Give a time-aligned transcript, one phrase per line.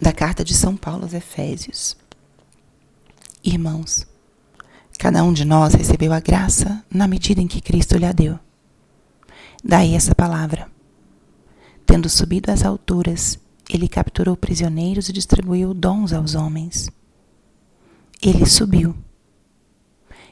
[0.00, 1.96] da carta de São Paulo aos Efésios.
[3.44, 4.06] Irmãos,
[4.98, 8.38] cada um de nós recebeu a graça na medida em que Cristo lhe a deu.
[9.62, 10.70] Daí essa palavra.
[11.84, 13.38] Tendo subido às alturas,
[13.68, 16.90] ele capturou prisioneiros e distribuiu dons aos homens.
[18.22, 18.94] Ele subiu.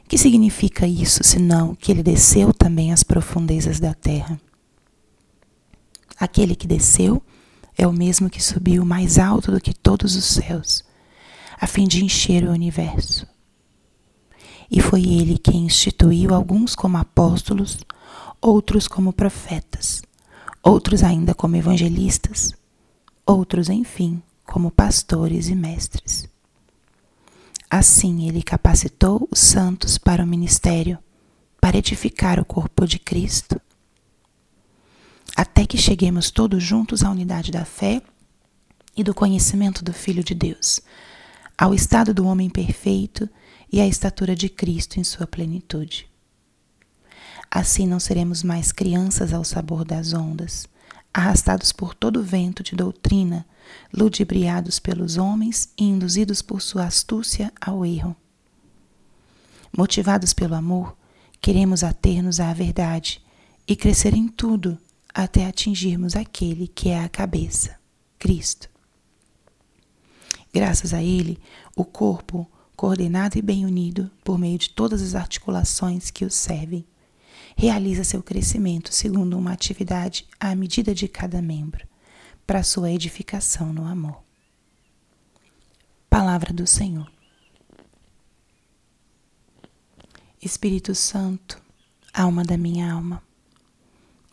[0.07, 4.39] Que significa isso, senão que ele desceu também às profundezas da terra?
[6.19, 7.21] Aquele que desceu
[7.77, 10.83] é o mesmo que subiu mais alto do que todos os céus,
[11.59, 13.27] a fim de encher o universo.
[14.69, 17.77] E foi ele quem instituiu alguns como apóstolos,
[18.41, 20.01] outros como profetas,
[20.61, 22.53] outros ainda como evangelistas,
[23.25, 26.27] outros, enfim, como pastores e mestres.
[27.69, 30.97] Assim, ele capacitou os santos para o ministério,
[31.61, 33.61] para edificar o corpo de Cristo
[35.39, 38.01] até que cheguemos todos juntos à unidade da fé
[38.93, 40.81] e do conhecimento do Filho de Deus,
[41.57, 43.29] ao estado do homem perfeito
[43.71, 46.09] e à estatura de Cristo em sua plenitude.
[47.49, 50.67] Assim não seremos mais crianças ao sabor das ondas,
[51.13, 53.45] arrastados por todo vento de doutrina,
[53.93, 58.13] ludibriados pelos homens e induzidos por sua astúcia ao erro.
[59.71, 60.97] Motivados pelo amor,
[61.39, 63.21] queremos ater-nos à verdade
[63.65, 64.77] e crescer em tudo
[65.23, 67.77] até atingirmos aquele que é a cabeça,
[68.17, 68.69] Cristo.
[70.53, 71.37] Graças a Ele,
[71.75, 76.85] o corpo, coordenado e bem unido por meio de todas as articulações que o servem,
[77.57, 81.85] realiza seu crescimento segundo uma atividade à medida de cada membro,
[82.47, 84.23] para sua edificação no amor.
[86.09, 87.11] Palavra do Senhor.
[90.41, 91.61] Espírito Santo,
[92.13, 93.21] alma da minha alma,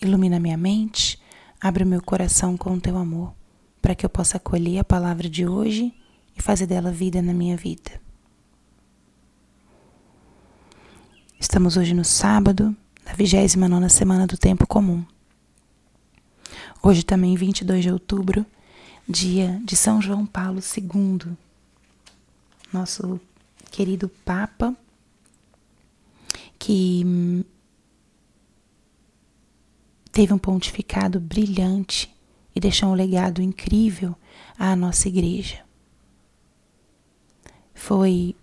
[0.01, 1.19] Ilumina minha mente,
[1.61, 3.33] abre o meu coração com o teu amor,
[3.81, 5.95] para que eu possa acolher a palavra de hoje
[6.37, 8.01] e fazer dela vida na minha vida.
[11.41, 15.05] Estamos hoje no sábado, na 29 semana do tempo comum.
[16.83, 18.45] Hoje também 22 de outubro,
[19.09, 21.37] dia de São João Paulo II,
[22.73, 23.19] nosso
[23.71, 24.77] querido Papa,
[26.59, 27.45] que
[30.17, 32.11] teve um pontificado brilhante
[32.55, 34.17] e deixou um legado incrível
[34.59, 35.59] à nossa igreja.
[37.75, 38.35] Foi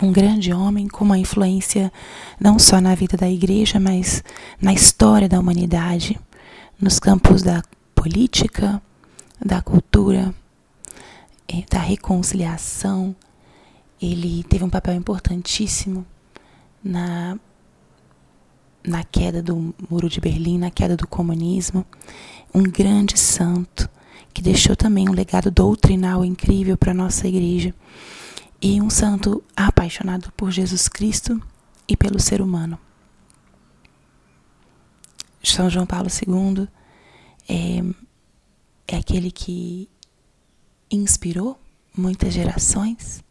[0.00, 1.92] um grande homem com uma influência
[2.38, 4.22] não só na vida da igreja, mas
[4.60, 6.16] na história da humanidade,
[6.80, 7.60] nos campos da
[7.92, 8.80] política,
[9.44, 10.32] da cultura,
[11.48, 13.16] eh, da reconciliação.
[14.00, 16.06] Ele teve um papel importantíssimo
[16.84, 17.36] na
[18.84, 21.84] na queda do Muro de Berlim, na queda do comunismo,
[22.54, 23.88] um grande santo
[24.32, 27.74] que deixou também um legado doutrinal incrível para a nossa igreja
[28.60, 31.40] e um santo apaixonado por Jesus Cristo
[31.86, 32.78] e pelo ser humano.
[35.42, 36.68] São João Paulo II
[37.48, 37.82] é,
[38.86, 39.88] é aquele que
[40.90, 41.58] inspirou
[41.96, 43.22] muitas gerações,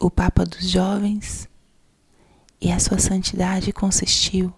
[0.00, 1.48] o Papa dos Jovens,
[2.60, 4.52] e a sua santidade consistiu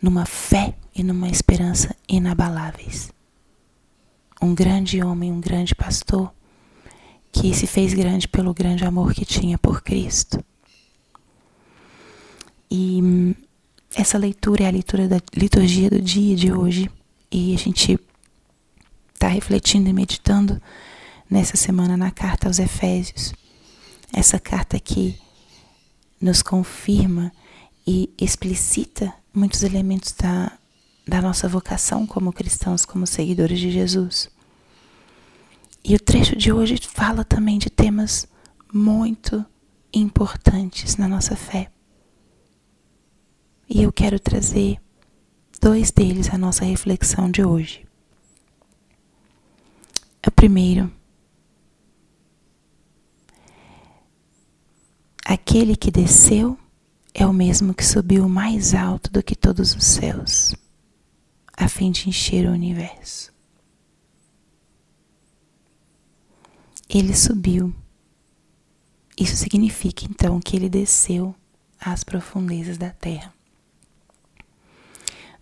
[0.00, 3.12] numa fé e numa esperança inabaláveis.
[4.40, 6.32] Um grande homem, um grande pastor,
[7.32, 10.42] que se fez grande pelo grande amor que tinha por Cristo.
[12.70, 13.34] E hum,
[13.94, 16.90] essa leitura é a leitura da liturgia do dia de hoje,
[17.30, 17.98] e a gente
[19.14, 20.60] está refletindo e meditando
[21.30, 23.34] nessa semana na carta aos Efésios.
[24.12, 25.18] Essa carta que
[26.20, 27.32] nos confirma
[27.86, 30.52] e explicita muitos elementos da,
[31.06, 34.30] da nossa vocação como cristãos, como seguidores de Jesus.
[35.84, 38.26] E o trecho de hoje fala também de temas
[38.72, 39.44] muito
[39.92, 41.70] importantes na nossa fé.
[43.68, 44.78] E eu quero trazer
[45.60, 47.86] dois deles à nossa reflexão de hoje.
[50.26, 50.92] O primeiro
[55.28, 56.56] Aquele que desceu
[57.12, 60.54] é o mesmo que subiu mais alto do que todos os céus,
[61.56, 63.34] a fim de encher o universo.
[66.88, 67.74] Ele subiu.
[69.18, 71.34] Isso significa então que ele desceu
[71.80, 73.34] às profundezas da terra.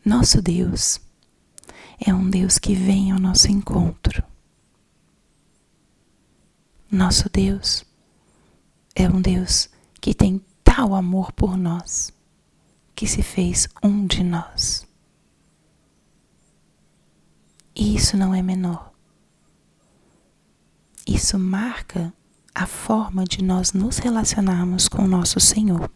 [0.03, 0.99] Nosso Deus
[2.01, 4.25] é um Deus que vem ao nosso encontro.
[6.91, 7.85] Nosso Deus
[8.97, 9.74] é um Deus
[10.05, 12.13] que tem tal amor por nós,
[12.95, 14.87] que se fez um de nós.
[17.75, 18.93] E isso não é menor.
[21.07, 22.13] isso marca
[22.55, 25.91] a forma de nós nos relacionarmos com nosso Senhor.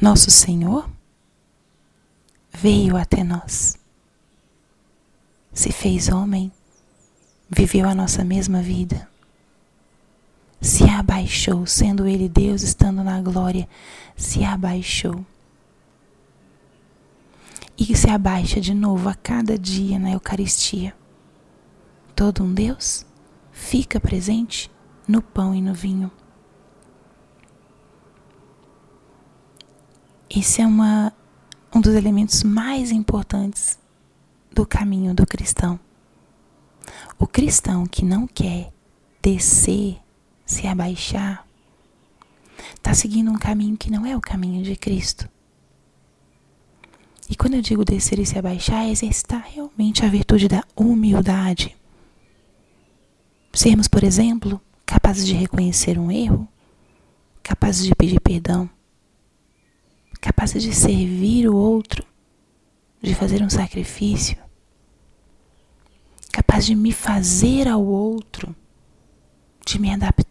[0.00, 0.90] Nosso Senhor
[2.50, 3.76] veio até nós,
[5.52, 6.50] se fez homem,
[7.50, 9.09] viveu a nossa mesma vida,
[10.60, 13.68] se abaixou, sendo Ele Deus, estando na glória,
[14.16, 15.24] se abaixou.
[17.78, 20.94] E se abaixa de novo a cada dia na Eucaristia.
[22.14, 23.06] Todo um Deus
[23.50, 24.70] fica presente
[25.08, 26.10] no pão e no vinho.
[30.28, 31.12] Esse é uma,
[31.74, 33.78] um dos elementos mais importantes
[34.52, 35.80] do caminho do cristão.
[37.18, 38.72] O cristão que não quer
[39.22, 39.98] descer,
[40.50, 41.46] se abaixar,
[42.74, 45.28] está seguindo um caminho que não é o caminho de Cristo.
[47.28, 51.76] E quando eu digo descer e se abaixar, é exercitar realmente a virtude da humildade.
[53.52, 56.48] Sermos, por exemplo, capazes de reconhecer um erro,
[57.44, 58.68] capazes de pedir perdão,
[60.20, 62.04] capazes de servir o outro,
[63.00, 64.36] de fazer um sacrifício,
[66.32, 68.54] capaz de me fazer ao outro,
[69.64, 70.29] de me adaptar,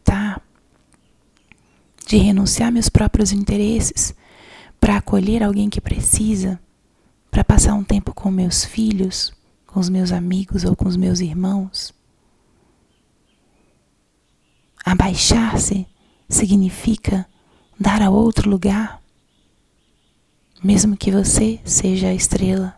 [2.09, 4.15] de renunciar meus próprios interesses
[4.79, 6.59] para acolher alguém que precisa,
[7.29, 9.31] para passar um tempo com meus filhos,
[9.67, 11.93] com os meus amigos ou com os meus irmãos.
[14.83, 15.85] Abaixar-se
[16.27, 17.27] significa
[17.79, 18.99] dar a outro lugar,
[20.63, 22.75] mesmo que você seja a estrela.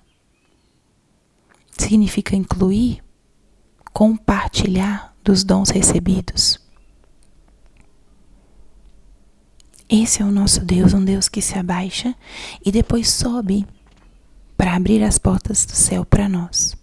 [1.78, 3.02] Significa incluir,
[3.94, 6.61] compartilhar dos dons recebidos.
[9.92, 12.16] Esse é o nosso Deus, um Deus que se abaixa
[12.66, 13.68] e depois sobe
[14.56, 16.78] para abrir as portas do céu para nós.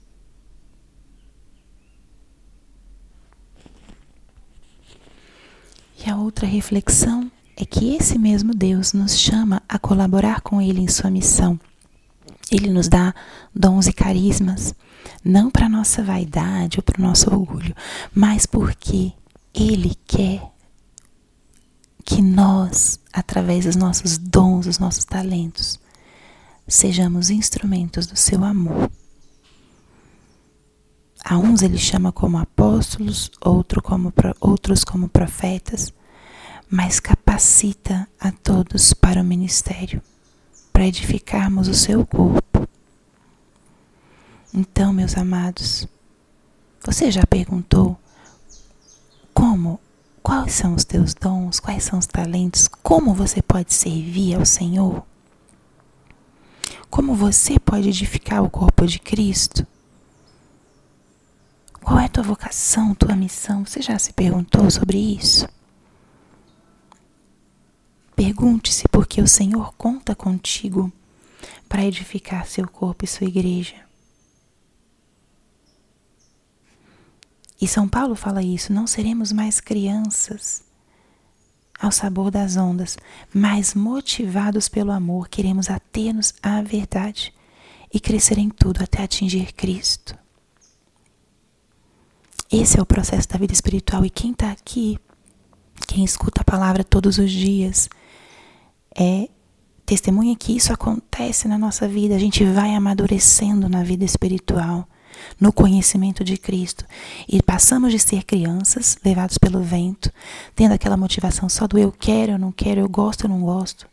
[6.04, 10.82] E a outra reflexão é que esse mesmo Deus nos chama a colaborar com Ele
[10.82, 11.58] em sua missão.
[12.50, 13.14] Ele nos dá
[13.54, 14.74] dons e carismas,
[15.24, 17.74] não para nossa vaidade ou para o nosso orgulho,
[18.14, 19.14] mas porque
[19.54, 20.57] Ele quer
[22.08, 25.78] que nós, através dos nossos dons, dos nossos talentos,
[26.66, 28.90] sejamos instrumentos do seu amor.
[31.22, 34.10] A uns ele chama como apóstolos, outro como,
[34.40, 35.92] outros como profetas,
[36.70, 40.00] mas capacita a todos para o ministério,
[40.72, 42.66] para edificarmos o seu corpo.
[44.54, 45.86] Então, meus amados,
[46.82, 48.00] você já perguntou
[50.48, 51.60] Quais são os teus dons?
[51.60, 52.68] Quais são os talentos?
[52.82, 55.04] Como você pode servir ao Senhor?
[56.88, 59.66] Como você pode edificar o corpo de Cristo?
[61.82, 63.66] Qual é a tua vocação, tua missão?
[63.66, 65.46] Você já se perguntou sobre isso?
[68.16, 70.90] Pergunte-se porque o Senhor conta contigo
[71.68, 73.87] para edificar seu corpo e sua igreja.
[77.60, 80.62] E São Paulo fala isso: não seremos mais crianças
[81.80, 82.96] ao sabor das ondas,
[83.32, 87.32] mas motivados pelo amor, queremos ater-nos à verdade
[87.92, 90.16] e crescer em tudo até atingir Cristo.
[92.50, 94.98] Esse é o processo da vida espiritual e quem está aqui,
[95.86, 97.88] quem escuta a palavra todos os dias,
[98.96, 99.28] é
[99.84, 102.14] testemunha que isso acontece na nossa vida.
[102.14, 104.88] A gente vai amadurecendo na vida espiritual
[105.40, 106.84] no conhecimento de Cristo
[107.28, 110.10] e passamos de ser crianças, levados pelo vento,
[110.54, 113.86] tendo aquela motivação só do eu quero, eu não quero, eu gosto, eu não gosto,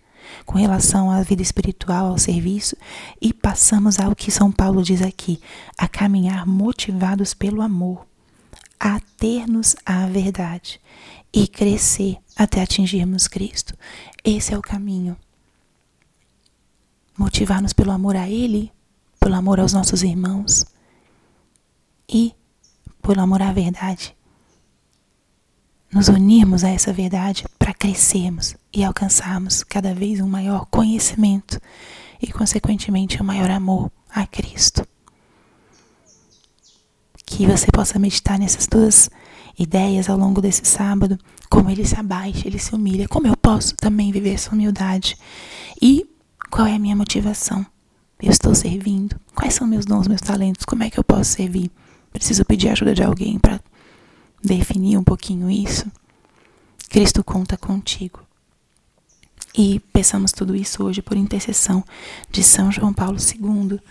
[0.45, 2.75] com relação à vida espiritual, ao serviço,
[3.21, 5.39] e passamos ao que São Paulo diz aqui,
[5.77, 8.05] a caminhar motivados pelo amor,
[8.79, 10.79] a ter-nos a verdade
[11.33, 13.75] e crescer até atingirmos Cristo.
[14.23, 15.17] Esse é o caminho.
[17.17, 18.71] Motivar-nos pelo amor a Ele,
[19.19, 20.65] pelo amor aos nossos irmãos,
[22.07, 22.33] e,
[23.01, 24.15] por amor à verdade,
[25.91, 31.59] nos unirmos a essa verdade para crescermos e alcançarmos cada vez um maior conhecimento
[32.21, 34.85] e, consequentemente, um maior amor a Cristo.
[37.25, 39.09] Que você possa meditar nessas duas
[39.57, 41.17] ideias ao longo desse sábado,
[41.49, 45.17] como ele se abaixa, ele se humilha, como eu posso também viver essa humildade
[45.81, 46.05] e
[46.49, 47.65] qual é a minha motivação.
[48.21, 49.19] Eu estou servindo?
[49.33, 50.65] Quais são meus dons, meus talentos?
[50.65, 51.71] Como é que eu posso servir?
[52.15, 53.59] Preciso pedir ajuda de alguém para
[54.41, 55.91] definir um pouquinho isso.
[56.89, 58.25] Cristo conta contigo.
[59.53, 61.83] E peçamos tudo isso hoje por intercessão
[62.31, 63.81] de São João Paulo II,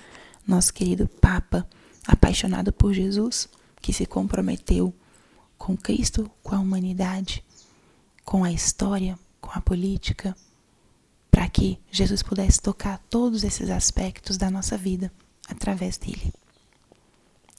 [0.47, 1.69] nosso querido Papa,
[2.07, 3.47] apaixonado por Jesus,
[3.83, 4.93] que se comprometeu
[5.59, 7.45] com Cristo, com a humanidade,
[8.25, 10.35] com a história, com a política,
[11.31, 15.13] para que Jesus pudesse tocar todos esses aspectos da nossa vida
[15.47, 16.33] através dele.